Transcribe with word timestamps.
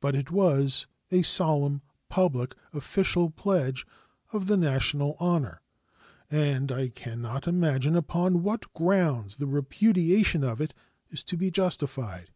But 0.00 0.14
it 0.14 0.30
was 0.30 0.86
a 1.10 1.22
solemn 1.22 1.82
public, 2.08 2.54
official 2.72 3.30
pledge 3.30 3.84
of 4.32 4.46
the 4.46 4.56
national 4.56 5.16
honor, 5.18 5.60
and 6.30 6.70
I 6.70 6.86
can 6.88 7.20
not 7.20 7.48
imagine 7.48 7.96
upon 7.96 8.44
what 8.44 8.72
grounds 8.74 9.38
the 9.38 9.48
repudiation 9.48 10.44
of 10.44 10.60
it 10.60 10.72
is 11.10 11.24
to 11.24 11.36
be 11.36 11.50
justified. 11.50 12.30